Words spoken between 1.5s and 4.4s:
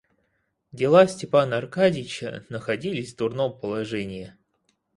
Аркадьича находились в дурном положении.